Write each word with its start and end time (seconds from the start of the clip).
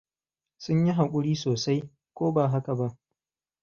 Sun 0.57 0.85
yi 0.85 0.91
haƙuri 0.93 1.35
sosai, 1.35 1.89
ko 2.13 2.31
ba 2.31 2.47
haka 2.49 2.75
ba? 2.75 2.97